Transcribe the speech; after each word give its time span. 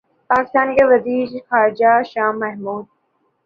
پاکستان 0.29 0.67
کے 0.75 0.83
وزیر 0.91 1.27
خارجہ 1.49 1.93
شاہ 2.11 2.31
محمود 2.41 2.85